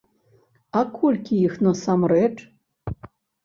[0.81, 2.33] А колькі іх насамрэч?